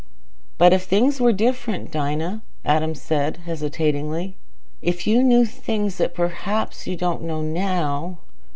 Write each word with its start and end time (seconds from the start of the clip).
"But 0.57 0.73
if 0.73 0.83
things 0.85 1.21
were 1.21 1.31
different, 1.31 1.91
Dinah," 1.91 2.41
said 2.63 2.63
Adam, 3.37 3.43
hesitatingly. 3.45 4.35
"If 4.81 5.05
you 5.05 5.21
knew 5.21 5.45
things 5.45 5.99
that 5.99 6.15
perhaps 6.15 6.87
you 6.87 6.95
don't 6.97 7.21
know 7.21 7.43
now...." 7.43 8.17